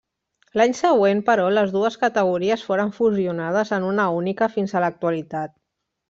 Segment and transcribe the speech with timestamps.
[0.59, 5.55] L'any següent, però, les dues categories foren fusionades en una única fins a l'actualitat.